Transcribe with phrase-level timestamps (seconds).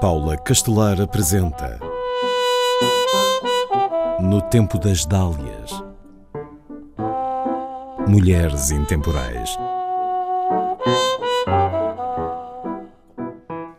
[0.00, 1.80] Paula Castelar apresenta
[4.20, 5.72] No Tempo das Dálias
[8.06, 9.58] Mulheres Intemporais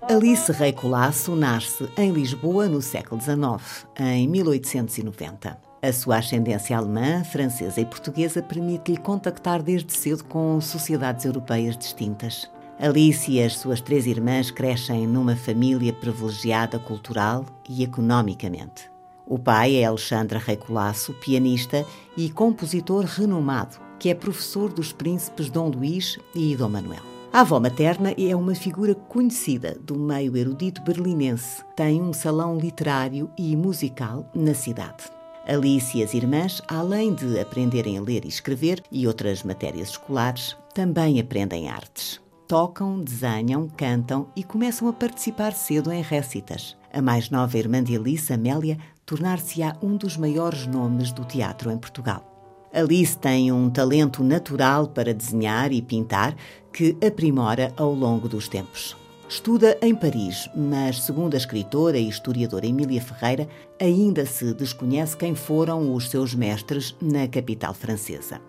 [0.10, 5.58] Alice Rei Colasso nasce em Lisboa no século XIX, em 1890.
[5.82, 12.52] A sua ascendência alemã, francesa e portuguesa permite-lhe contactar desde cedo com sociedades europeias distintas.
[12.82, 18.90] Alice e as suas três irmãs crescem numa família privilegiada cultural e economicamente.
[19.28, 25.50] O pai é Alexandre Rei Colasso, pianista e compositor renomado, que é professor dos príncipes
[25.50, 27.04] Dom Luís e Dom Manuel.
[27.34, 31.62] A avó materna é uma figura conhecida do meio erudito berlinense.
[31.76, 35.04] Tem um salão literário e musical na cidade.
[35.46, 40.56] Alice e as irmãs, além de aprenderem a ler e escrever e outras matérias escolares,
[40.74, 46.76] também aprendem artes tocam, desenham, cantam e começam a participar cedo em récitas.
[46.92, 48.76] A mais nova irmã de Alice, Amélia,
[49.06, 52.26] tornar-se-á um dos maiores nomes do teatro em Portugal.
[52.74, 56.36] Alice tem um talento natural para desenhar e pintar
[56.74, 58.98] que aprimora ao longo dos tempos.
[59.30, 63.48] Estuda em Paris, mas, segundo a escritora e historiadora Emília Ferreira,
[63.80, 68.42] ainda se desconhece quem foram os seus mestres na capital francesa.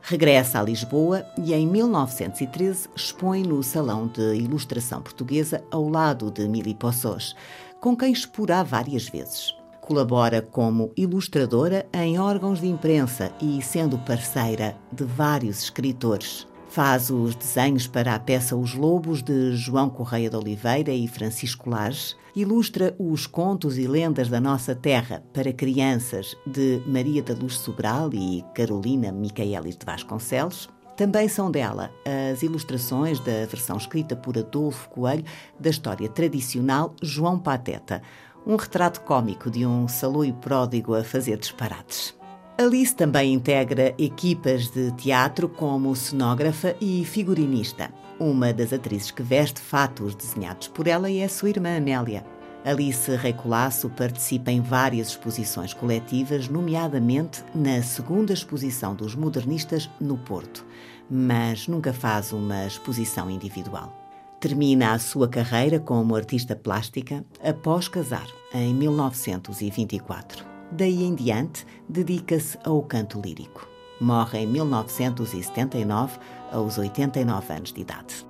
[0.00, 6.48] Regressa a Lisboa e em 1913 expõe no Salão de Ilustração Portuguesa ao lado de
[6.48, 7.36] Mili Poços,
[7.80, 9.54] com quem expurá várias vezes.
[9.82, 16.47] Colabora como ilustradora em órgãos de imprensa e sendo parceira de vários escritores.
[16.68, 21.70] Faz os desenhos para a peça Os Lobos de João Correia de Oliveira e Francisco
[21.70, 22.14] Lages.
[22.36, 28.10] Ilustra os contos e lendas da nossa terra para crianças de Maria da Luz Sobral
[28.12, 30.68] e Carolina Micaelis de Vasconcelos.
[30.94, 31.90] Também são dela
[32.32, 35.24] as ilustrações da versão escrita por Adolfo Coelho
[35.58, 38.02] da história tradicional João Pateta,
[38.46, 42.17] um retrato cômico de um saloio pródigo a fazer disparates.
[42.60, 47.88] Alice também integra equipas de teatro como cenógrafa e figurinista.
[48.18, 52.26] Uma das atrizes que veste fatos desenhados por ela é a sua irmã Amélia.
[52.64, 60.66] Alice Recolasso participa em várias exposições coletivas, nomeadamente na segunda exposição dos modernistas no Porto,
[61.08, 63.96] mas nunca faz uma exposição individual.
[64.40, 70.47] Termina a sua carreira como artista plástica após casar, em 1924.
[70.70, 73.66] Daí em diante, dedica-se ao canto lírico.
[74.00, 76.18] Morre em 1979,
[76.52, 78.26] aos 89 anos de idade.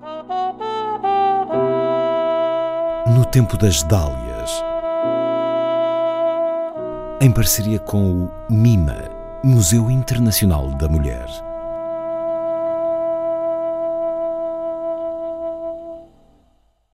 [3.14, 4.50] No Tempo das Dálias,
[7.20, 9.10] em parceria com o MIMA,
[9.42, 11.47] Museu Internacional da Mulher.